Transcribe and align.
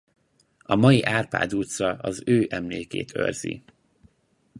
A 0.65 0.75
mai 0.75 1.03
Árpád 1.03 1.53
utca 1.53 1.97
az 2.01 2.21
ő 2.25 2.47
emlékét 2.49 3.15
őrzi. 3.15 3.63